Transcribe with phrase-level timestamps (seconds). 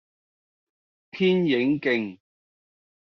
[1.11, 2.17] 天影徑